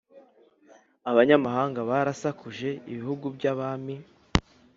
Abanyamahanga 1.09 1.79
barashakuje 1.89 2.69
Ibihugu 2.91 3.25
by 3.35 3.43
abami 3.51 3.95